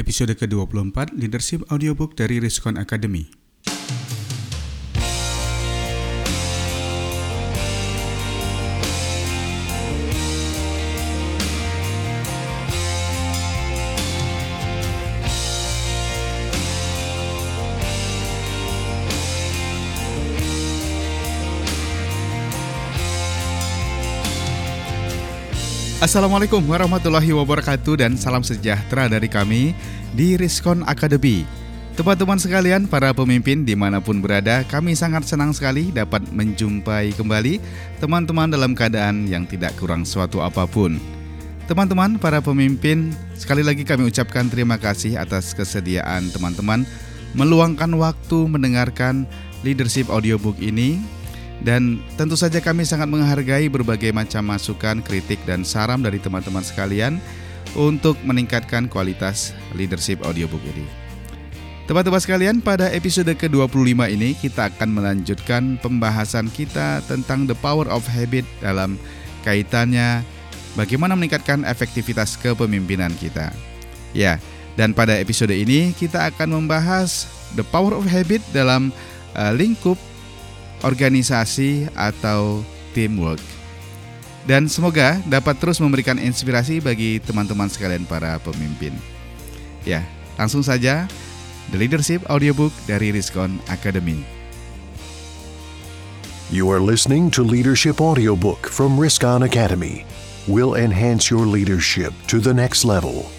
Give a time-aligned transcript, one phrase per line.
[0.00, 3.39] episode ke-24 Leadership Audiobook dari Riskon Academy.
[26.00, 29.76] Assalamualaikum warahmatullahi wabarakatuh dan salam sejahtera dari kami
[30.16, 31.44] di Riskon Academy.
[31.92, 37.60] Teman-teman sekalian, para pemimpin di mana pun berada, kami sangat senang sekali dapat menjumpai kembali
[38.00, 40.96] teman-teman dalam keadaan yang tidak kurang suatu apa pun.
[41.68, 46.88] Teman-teman, para pemimpin, sekali lagi kami ucapkan terima kasih atas kesediaan teman-teman
[47.36, 49.28] meluangkan waktu mendengarkan
[49.60, 50.96] leadership audiobook ini
[51.60, 57.20] dan tentu saja kami sangat menghargai berbagai macam masukan, kritik, dan saran dari teman-teman sekalian
[57.76, 60.88] untuk meningkatkan kualitas leadership audiobook ini.
[61.84, 68.06] Teman-teman sekalian, pada episode ke-25 ini kita akan melanjutkan pembahasan kita tentang the power of
[68.06, 68.94] habit dalam
[69.42, 70.22] kaitannya
[70.78, 73.50] bagaimana meningkatkan efektivitas kepemimpinan kita.
[74.14, 74.38] Ya,
[74.78, 77.26] dan pada episode ini kita akan membahas
[77.58, 78.94] the power of habit dalam
[79.34, 79.98] uh, lingkup
[80.82, 83.42] organisasi atau teamwork.
[84.48, 88.96] Dan semoga dapat terus memberikan inspirasi bagi teman-teman sekalian para pemimpin.
[89.84, 90.02] Ya,
[90.40, 91.06] langsung saja
[91.70, 94.24] The Leadership Audiobook dari Riskon Academy.
[96.50, 100.02] You are listening to Leadership Audiobook from Riskon Academy.
[100.50, 103.30] Will enhance your leadership to the next level.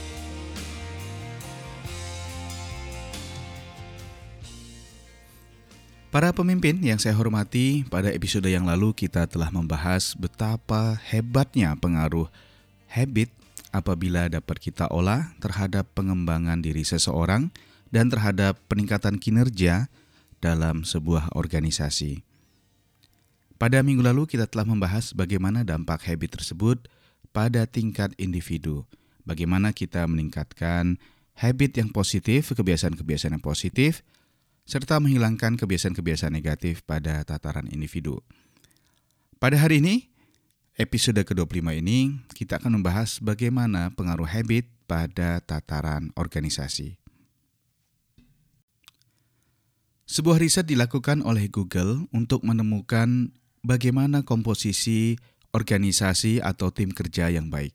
[6.12, 12.28] Para pemimpin yang saya hormati, pada episode yang lalu kita telah membahas betapa hebatnya pengaruh
[12.92, 13.32] habit
[13.72, 17.48] apabila dapat kita olah terhadap pengembangan diri seseorang
[17.96, 19.88] dan terhadap peningkatan kinerja
[20.44, 22.28] dalam sebuah organisasi.
[23.56, 26.92] Pada minggu lalu kita telah membahas bagaimana dampak habit tersebut
[27.32, 28.84] pada tingkat individu.
[29.24, 31.00] Bagaimana kita meningkatkan
[31.40, 34.04] habit yang positif, kebiasaan-kebiasaan yang positif,
[34.66, 38.22] serta menghilangkan kebiasaan-kebiasaan negatif pada tataran individu.
[39.42, 40.14] Pada hari ini,
[40.78, 47.02] episode ke-25 ini, kita akan membahas bagaimana pengaruh habit pada tataran organisasi.
[50.06, 53.32] Sebuah riset dilakukan oleh Google untuk menemukan
[53.66, 55.16] bagaimana komposisi
[55.56, 57.72] organisasi atau tim kerja yang baik.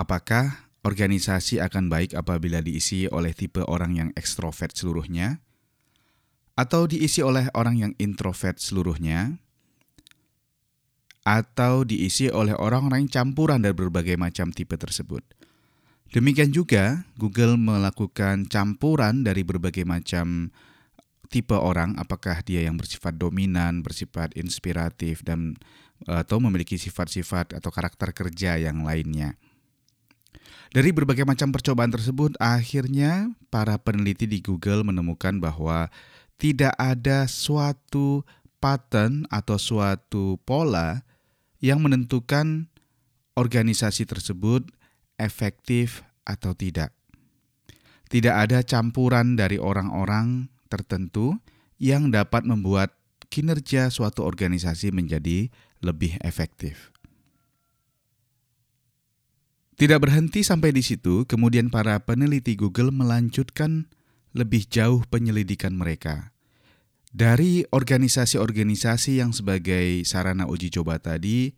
[0.00, 5.43] Apakah organisasi akan baik apabila diisi oleh tipe orang yang ekstrovert seluruhnya,
[6.54, 9.38] atau diisi oleh orang yang introvert seluruhnya,
[11.24, 15.24] atau diisi oleh orang-orang campuran dari berbagai macam tipe tersebut.
[16.12, 20.52] Demikian juga, Google melakukan campuran dari berbagai macam
[21.32, 25.58] tipe orang, apakah dia yang bersifat dominan, bersifat inspiratif, dan
[26.04, 29.34] atau memiliki sifat-sifat atau karakter kerja yang lainnya.
[30.74, 35.88] Dari berbagai macam percobaan tersebut, akhirnya para peneliti di Google menemukan bahwa
[36.38, 38.26] tidak ada suatu
[38.58, 41.04] pattern atau suatu pola
[41.60, 42.68] yang menentukan
[43.36, 44.68] organisasi tersebut
[45.20, 46.94] efektif atau tidak.
[48.08, 51.40] Tidak ada campuran dari orang-orang tertentu
[51.80, 52.94] yang dapat membuat
[53.32, 55.50] kinerja suatu organisasi menjadi
[55.82, 56.94] lebih efektif.
[59.74, 63.90] Tidak berhenti sampai di situ, kemudian para peneliti Google melanjutkan
[64.34, 66.34] lebih jauh penyelidikan mereka.
[67.14, 71.54] Dari organisasi-organisasi yang sebagai sarana uji coba tadi,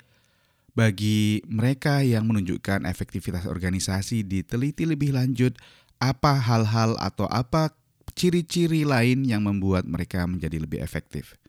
[0.76, 5.56] bagi mereka yang menunjukkan efektivitas organisasi diteliti lebih lanjut
[5.96, 7.72] apa hal-hal atau apa
[8.12, 11.40] ciri-ciri lain yang membuat mereka menjadi lebih efektif.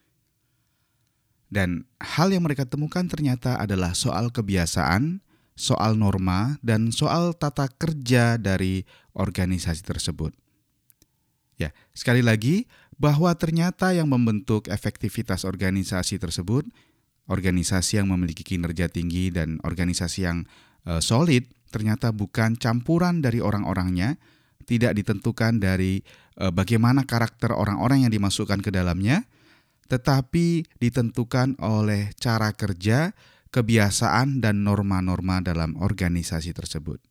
[1.52, 5.20] Dan hal yang mereka temukan ternyata adalah soal kebiasaan,
[5.60, 10.47] soal norma, dan soal tata kerja dari organisasi tersebut.
[11.58, 12.70] Ya, sekali lagi
[13.02, 16.70] bahwa ternyata yang membentuk efektivitas organisasi tersebut
[17.28, 20.48] organisasi yang memiliki kinerja tinggi dan organisasi yang
[20.88, 24.16] uh, solid ternyata bukan campuran dari orang-orangnya,
[24.64, 26.00] tidak ditentukan dari
[26.40, 29.28] uh, bagaimana karakter orang-orang yang dimasukkan ke dalamnya,
[29.92, 33.12] tetapi ditentukan oleh cara kerja,
[33.52, 37.04] kebiasaan dan norma-norma dalam organisasi tersebut.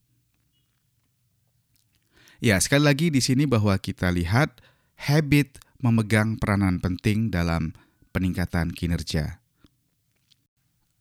[2.41, 4.61] Ya, sekali lagi di sini bahwa kita lihat
[5.01, 7.73] habit memegang peranan penting dalam
[8.13, 9.41] peningkatan kinerja.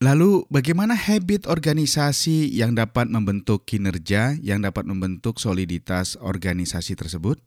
[0.03, 7.39] Lalu, bagaimana habit organisasi yang dapat membentuk kinerja, yang dapat membentuk soliditas organisasi tersebut?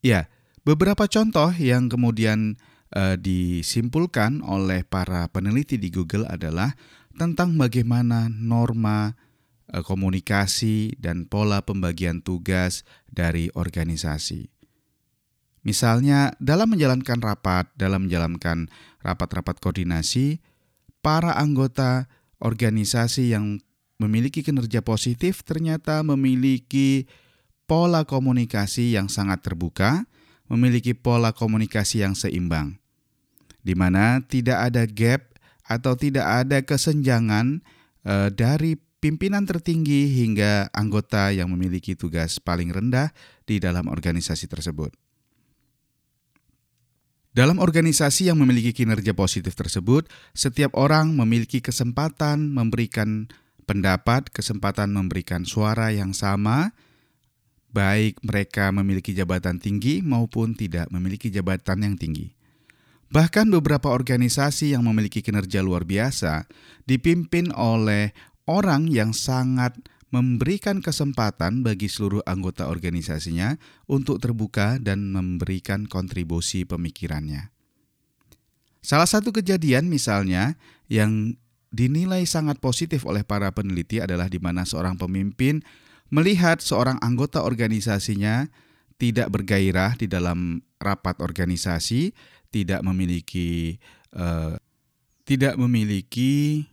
[0.00, 0.32] Ya,
[0.64, 2.56] beberapa contoh yang kemudian
[2.96, 6.72] uh, disimpulkan oleh para peneliti di Google adalah
[7.16, 9.12] tentang bagaimana norma
[9.70, 14.50] komunikasi dan pola pembagian tugas dari organisasi.
[15.62, 18.66] Misalnya, dalam menjalankan rapat, dalam menjalankan
[18.98, 20.42] rapat-rapat koordinasi,
[21.06, 22.10] para anggota
[22.42, 23.62] organisasi yang
[24.02, 27.06] memiliki kinerja positif ternyata memiliki
[27.70, 30.10] pola komunikasi yang sangat terbuka,
[30.50, 32.82] memiliki pola komunikasi yang seimbang,
[33.62, 35.22] di mana tidak ada gap
[35.62, 37.62] atau tidak ada kesenjangan
[38.02, 43.10] eh, dari pimpinan tertinggi hingga anggota yang memiliki tugas paling rendah
[43.42, 44.94] di dalam organisasi tersebut.
[47.34, 50.06] Dalam organisasi yang memiliki kinerja positif tersebut,
[50.36, 53.26] setiap orang memiliki kesempatan memberikan
[53.66, 56.76] pendapat, kesempatan memberikan suara yang sama,
[57.72, 62.36] baik mereka memiliki jabatan tinggi maupun tidak memiliki jabatan yang tinggi.
[63.12, 66.48] Bahkan beberapa organisasi yang memiliki kinerja luar biasa
[66.88, 68.12] dipimpin oleh
[68.46, 69.76] orang yang sangat
[70.12, 73.56] memberikan kesempatan bagi seluruh anggota organisasinya
[73.88, 77.48] untuk terbuka dan memberikan kontribusi pemikirannya.
[78.84, 80.60] Salah satu kejadian misalnya
[80.92, 81.38] yang
[81.72, 85.64] dinilai sangat positif oleh para peneliti adalah di mana seorang pemimpin
[86.12, 88.52] melihat seorang anggota organisasinya
[89.00, 92.12] tidak bergairah di dalam rapat organisasi,
[92.52, 93.80] tidak memiliki
[94.12, 94.60] uh,
[95.24, 96.66] tidak memiliki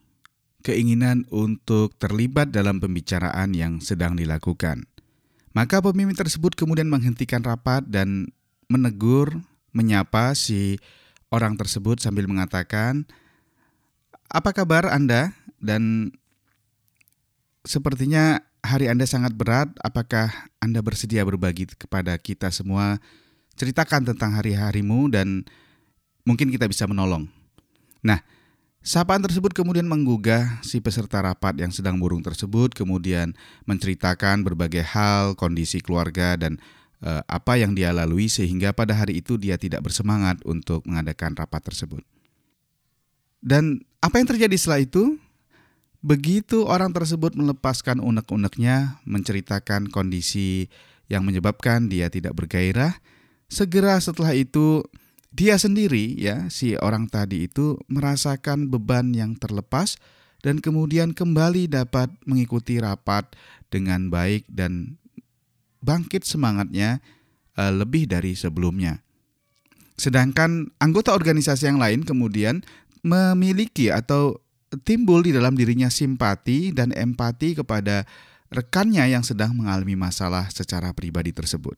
[0.61, 4.83] keinginan untuk terlibat dalam pembicaraan yang sedang dilakukan.
[5.55, 8.29] Maka pemimpin tersebut kemudian menghentikan rapat dan
[8.69, 9.41] menegur,
[9.73, 10.77] menyapa si
[11.33, 13.07] orang tersebut sambil mengatakan,
[14.29, 16.13] "Apa kabar Anda?" dan
[17.65, 19.73] sepertinya hari Anda sangat berat.
[19.81, 22.99] Apakah Anda bersedia berbagi kepada kita semua?
[23.59, 25.43] Ceritakan tentang hari-harimu dan
[26.23, 27.27] mungkin kita bisa menolong.
[27.99, 28.23] Nah,
[28.89, 33.37] Sapaan tersebut kemudian menggugah si peserta rapat yang sedang burung tersebut, kemudian
[33.69, 36.57] menceritakan berbagai hal, kondisi keluarga, dan
[36.97, 41.69] e, apa yang dia lalui, sehingga pada hari itu dia tidak bersemangat untuk mengadakan rapat
[41.69, 42.01] tersebut.
[43.45, 45.21] Dan apa yang terjadi setelah itu?
[46.01, 50.65] Begitu orang tersebut melepaskan unek-uneknya, menceritakan kondisi
[51.13, 52.97] yang menyebabkan dia tidak bergairah,
[53.53, 54.81] segera setelah itu
[55.29, 60.01] dia sendiri ya si orang tadi itu merasakan beban yang terlepas
[60.41, 63.29] dan kemudian kembali dapat mengikuti rapat
[63.69, 64.97] dengan baik dan
[65.83, 67.03] bangkit semangatnya
[67.59, 69.03] uh, lebih dari sebelumnya.
[69.99, 72.63] Sedangkan anggota organisasi yang lain kemudian
[73.03, 74.39] memiliki atau
[74.87, 78.07] timbul di dalam dirinya simpati dan empati kepada
[78.47, 81.75] rekannya yang sedang mengalami masalah secara pribadi tersebut.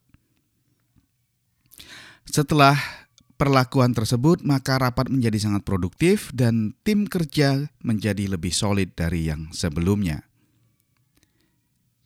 [2.29, 3.00] Setelah
[3.41, 9.49] perlakuan tersebut, maka rapat menjadi sangat produktif dan tim kerja menjadi lebih solid dari yang
[9.49, 10.29] sebelumnya.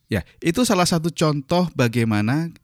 [0.08, 2.56] Ya, itu salah satu contoh bagaimana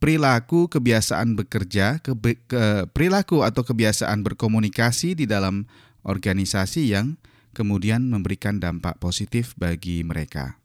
[0.00, 2.16] perilaku kebiasaan bekerja, ke,
[2.48, 5.68] ke, perilaku atau kebiasaan berkomunikasi di dalam
[6.00, 7.20] organisasi yang
[7.52, 10.56] kemudian memberikan dampak positif bagi mereka.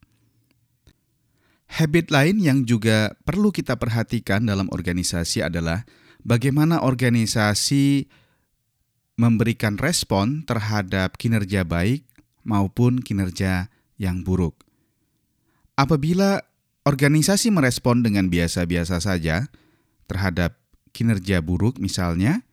[1.68, 5.84] Habit lain yang juga perlu kita perhatikan dalam organisasi adalah
[6.28, 8.12] bagaimana organisasi
[9.16, 12.04] memberikan respon terhadap kinerja baik
[12.44, 14.68] maupun kinerja yang buruk.
[15.80, 16.44] Apabila
[16.84, 19.48] organisasi merespon dengan biasa-biasa saja
[20.06, 20.60] terhadap
[20.92, 22.46] kinerja buruk misalnya,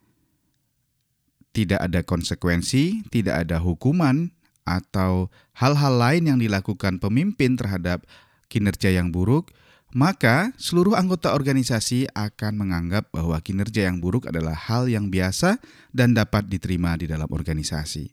[1.52, 4.32] tidak ada konsekuensi, tidak ada hukuman,
[4.64, 5.28] atau
[5.60, 8.08] hal-hal lain yang dilakukan pemimpin terhadap
[8.48, 9.52] kinerja yang buruk,
[9.94, 15.62] maka seluruh anggota organisasi akan menganggap bahwa kinerja yang buruk adalah hal yang biasa
[15.94, 18.10] dan dapat diterima di dalam organisasi.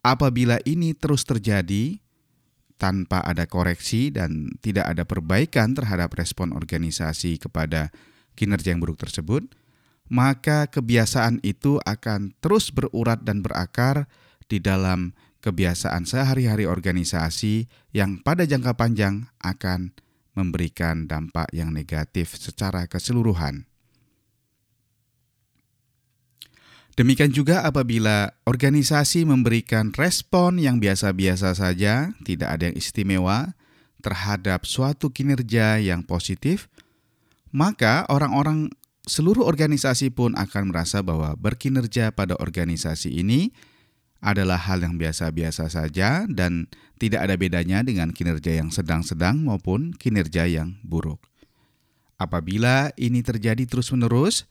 [0.00, 2.00] Apabila ini terus terjadi
[2.80, 7.92] tanpa ada koreksi dan tidak ada perbaikan terhadap respon organisasi kepada
[8.32, 9.44] kinerja yang buruk tersebut,
[10.08, 14.08] maka kebiasaan itu akan terus berurat dan berakar
[14.48, 15.12] di dalam
[15.44, 19.92] kebiasaan sehari-hari organisasi yang pada jangka panjang akan
[20.34, 23.70] memberikan dampak yang negatif secara keseluruhan.
[26.98, 33.56] Demikian juga apabila organisasi memberikan respon yang biasa-biasa saja, tidak ada yang istimewa
[34.04, 36.68] terhadap suatu kinerja yang positif,
[37.54, 38.68] maka orang-orang
[39.08, 43.54] seluruh organisasi pun akan merasa bahwa berkinerja pada organisasi ini
[44.20, 46.68] adalah hal yang biasa-biasa saja dan
[47.00, 51.24] tidak ada bedanya dengan kinerja yang sedang-sedang maupun kinerja yang buruk.
[52.20, 54.44] Apabila ini terjadi terus-menerus,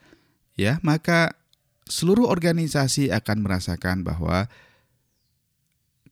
[0.58, 1.38] ya, maka
[1.86, 4.50] seluruh organisasi akan merasakan bahwa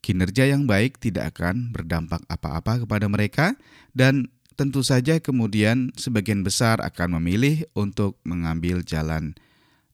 [0.06, 3.58] kinerja yang baik tidak akan berdampak apa-apa kepada mereka
[3.98, 9.38] dan tentu saja kemudian sebagian besar akan memilih untuk mengambil jalan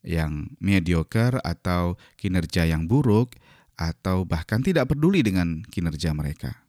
[0.04, 3.40] yang mediocre atau kinerja yang buruk
[3.78, 6.64] atau bahkan tidak peduli dengan kinerja mereka.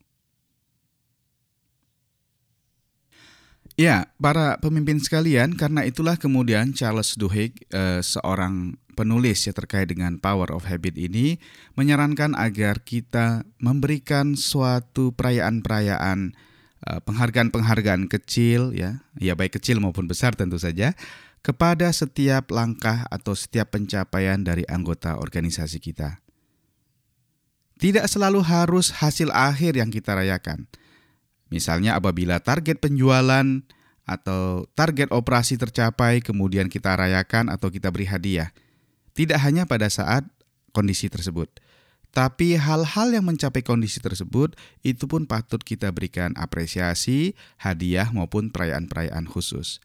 [3.74, 10.14] Ya, para pemimpin sekalian, karena itulah kemudian Charles Duhigg, eh, seorang penulis ya terkait dengan
[10.22, 11.42] Power of Habit ini,
[11.74, 16.38] menyarankan agar kita memberikan suatu perayaan-perayaan,
[16.86, 20.94] eh, penghargaan-penghargaan kecil, ya, ya baik kecil maupun besar tentu saja,
[21.42, 26.23] kepada setiap langkah atau setiap pencapaian dari anggota organisasi kita.
[27.78, 30.66] Tidak selalu harus hasil akhir yang kita rayakan.
[31.50, 33.46] Misalnya apabila target penjualan
[34.04, 38.52] atau target operasi tercapai kemudian kita rayakan atau kita beri hadiah.
[39.14, 40.26] Tidak hanya pada saat
[40.74, 41.46] kondisi tersebut,
[42.14, 44.54] tapi hal-hal yang mencapai kondisi tersebut
[44.86, 49.82] itu pun patut kita berikan apresiasi, hadiah maupun perayaan-perayaan khusus.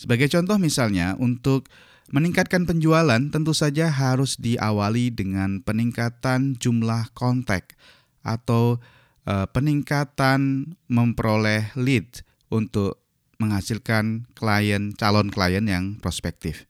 [0.00, 1.68] Sebagai contoh misalnya untuk
[2.10, 7.74] meningkatkan penjualan tentu saja harus diawali dengan peningkatan jumlah kontak
[8.22, 8.78] atau
[9.26, 13.02] uh, peningkatan memperoleh lead untuk
[13.36, 16.64] menghasilkan klien calon klien yang prospektif.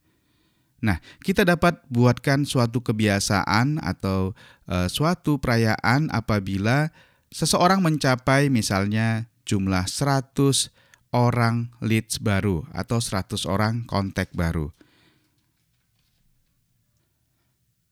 [0.82, 4.36] Nah, kita dapat buatkan suatu kebiasaan atau
[4.68, 6.92] uh, suatu perayaan apabila
[7.32, 10.36] seseorang mencapai misalnya jumlah 100
[11.14, 14.76] orang leads baru atau 100 orang kontak baru.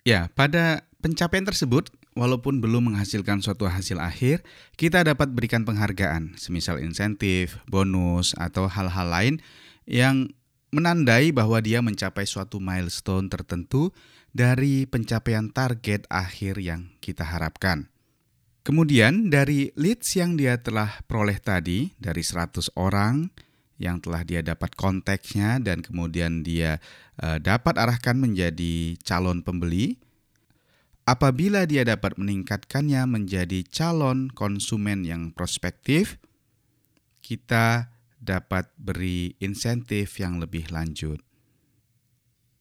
[0.05, 4.45] Ya, pada pencapaian tersebut walaupun belum menghasilkan suatu hasil akhir,
[4.77, 9.35] kita dapat berikan penghargaan, semisal insentif, bonus, atau hal-hal lain
[9.89, 10.29] yang
[10.77, 13.97] menandai bahwa dia mencapai suatu milestone tertentu
[14.37, 17.89] dari pencapaian target akhir yang kita harapkan.
[18.61, 23.33] Kemudian dari leads yang dia telah peroleh tadi, dari 100 orang
[23.81, 26.79] yang telah dia dapat konteksnya dan kemudian dia
[27.19, 29.99] uh, dapat arahkan menjadi calon pembeli,
[31.05, 36.17] Apabila dia dapat meningkatkannya menjadi calon konsumen yang prospektif,
[37.21, 37.93] kita
[38.25, 41.21] dapat beri insentif yang lebih lanjut.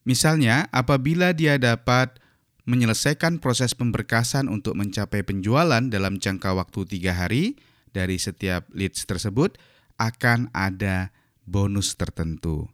[0.04, 2.20] Misalnya, apabila dia dapat
[2.68, 7.56] menyelesaikan proses pemberkasan untuk mencapai penjualan dalam jangka waktu tiga hari
[7.96, 9.56] dari setiap leads tersebut,
[10.00, 12.68] akan ada bonus tertentu.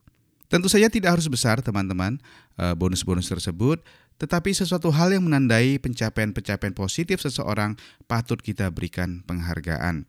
[0.51, 2.19] Tentu saja tidak harus besar, teman-teman,
[2.59, 3.83] eh, bonus-bonus tersebut,
[4.21, 10.05] tetapi sesuatu hal yang menandai pencapaian-pencapaian positif seseorang patut kita berikan penghargaan.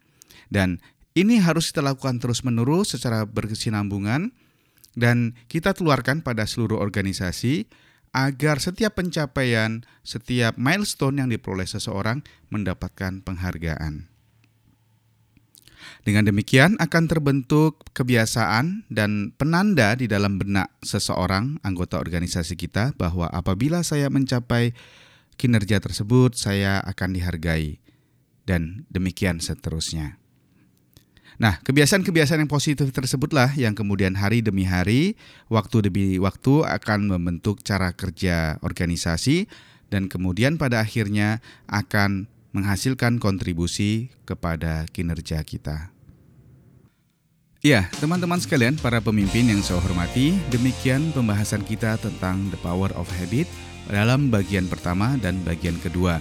[0.51, 0.84] Dan
[1.15, 4.36] ini harus kita lakukan terus-menerus secara berkesinambungan
[5.00, 7.72] dan kita keluarkan pada seluruh organisasi
[8.12, 12.20] agar setiap pencapaian, setiap milestone yang diperoleh seseorang
[12.51, 14.11] mendapatkan penghargaan.
[16.01, 23.29] Dengan demikian akan terbentuk kebiasaan dan penanda di dalam benak seseorang anggota organisasi kita bahwa
[23.29, 24.73] apabila saya mencapai
[25.38, 27.81] kinerja tersebut saya akan dihargai
[28.45, 30.21] dan demikian seterusnya.
[31.41, 35.17] Nah, kebiasaan-kebiasaan yang positif tersebutlah yang kemudian hari demi hari,
[35.50, 39.50] waktu demi waktu akan membentuk cara kerja organisasi
[39.89, 45.91] dan kemudian pada akhirnya akan menghasilkan kontribusi kepada kinerja kita.
[47.62, 53.05] Ya, teman-teman sekalian, para pemimpin yang saya hormati, demikian pembahasan kita tentang The Power of
[53.22, 53.46] Habit
[53.86, 56.17] dalam bagian pertama dan bagian kedua.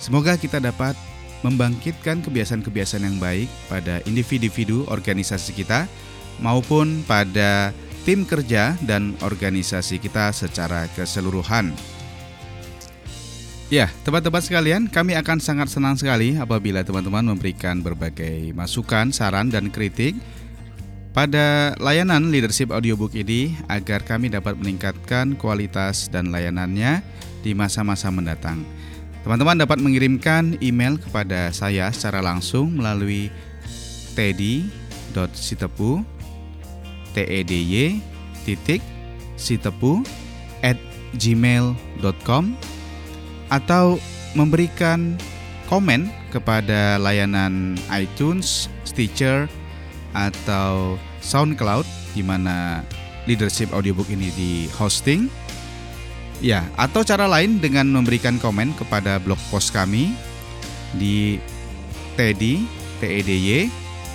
[0.00, 0.96] Semoga kita dapat
[1.44, 5.84] membangkitkan kebiasaan-kebiasaan yang baik pada individu-individu organisasi kita
[6.40, 7.70] maupun pada
[8.08, 11.76] tim kerja dan organisasi kita secara keseluruhan.
[13.68, 19.68] Ya, teman-teman sekalian, kami akan sangat senang sekali apabila teman-teman memberikan berbagai masukan, saran, dan
[19.68, 20.16] kritik
[21.12, 27.04] pada layanan leadership audiobook ini agar kami dapat meningkatkan kualitas dan layanannya
[27.44, 28.64] di masa-masa mendatang.
[29.20, 33.28] Teman-teman dapat mengirimkan email kepada saya secara langsung melalui
[34.16, 36.00] teddy.sitepu
[37.18, 37.98] e d y
[38.46, 38.78] titik
[39.36, 40.06] sitepu
[40.64, 40.78] at
[41.18, 42.77] gmail.com
[43.48, 44.00] atau
[44.36, 45.16] memberikan
[45.68, 49.48] komen kepada layanan iTunes, Stitcher,
[50.16, 51.84] atau SoundCloud
[52.16, 52.84] di mana
[53.28, 55.28] leadership audiobook ini di hosting
[56.38, 60.14] Ya, atau cara lain dengan memberikan komen kepada blog post kami
[60.94, 61.42] di
[62.14, 62.62] tedi
[63.02, 63.66] tedy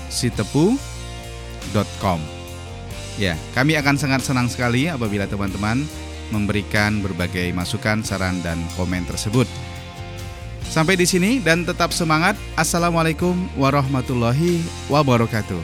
[0.08, 0.80] sitepu.com.
[3.20, 5.84] Ya, kami akan sangat senang sekali apabila teman-teman
[6.34, 9.46] memberikan berbagai masukan, saran dan komen tersebut.
[10.66, 12.34] Sampai di sini dan tetap semangat.
[12.58, 14.58] Assalamualaikum warahmatullahi
[14.90, 15.62] wabarakatuh.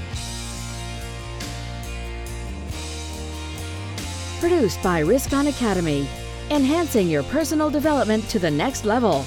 [4.38, 6.05] Produced by Riskon Academy,
[6.53, 9.25] enhancing your personal development to the next level.